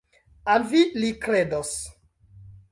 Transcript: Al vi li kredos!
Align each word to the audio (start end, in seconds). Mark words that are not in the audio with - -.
Al 0.53 0.65
vi 0.71 0.81
li 1.03 1.13
kredos! 1.27 1.77